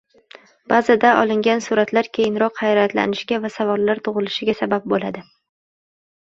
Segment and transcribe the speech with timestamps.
[0.71, 5.25] Ba’zida olingan suratlar keyinroq hayratlanishga va savollar tug‘ilishiga sabab bo‘ladi